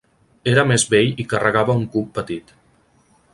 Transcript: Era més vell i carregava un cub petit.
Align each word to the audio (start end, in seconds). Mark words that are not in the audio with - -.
Era 0.53 0.63
més 0.69 0.85
vell 0.93 1.11
i 1.23 1.25
carregava 1.35 1.77
un 1.81 1.85
cub 1.97 2.09
petit. 2.17 2.55